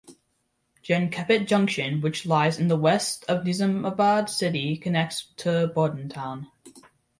Jankampet 0.83 1.45
Junction 1.45 2.01
which 2.01 2.25
lies 2.25 2.57
in 2.57 2.69
the 2.69 2.75
west 2.75 3.23
of 3.29 3.43
Nizamabad 3.43 4.29
city 4.29 4.75
connects 4.75 5.25
to 5.37 5.71
Bodhan 5.75 6.09
town. 6.11 6.47